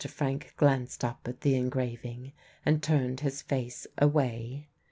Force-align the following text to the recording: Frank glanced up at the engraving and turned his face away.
Frank 0.07 0.55
glanced 0.57 1.05
up 1.05 1.27
at 1.27 1.41
the 1.41 1.53
engraving 1.55 2.33
and 2.65 2.81
turned 2.81 3.19
his 3.19 3.43
face 3.43 3.85
away. 3.99 4.67